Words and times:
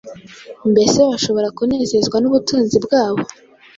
Mbese 0.71 0.97
bashobora 1.09 1.47
kunezezwa 1.57 2.17
n’ubutunzi 2.19 2.77
bwabo? 2.85 3.23